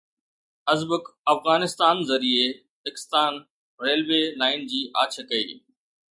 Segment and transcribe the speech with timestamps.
[0.73, 1.03] Uzbek
[1.33, 2.47] Afghanistan ذريعي
[2.89, 3.33] اکستان
[3.87, 5.51] railway line جي آڇ ڪئي